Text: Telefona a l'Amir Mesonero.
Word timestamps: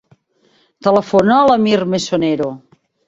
Telefona 0.87 1.35
a 1.41 1.43
l'Amir 1.51 1.77
Mesonero. 1.93 2.49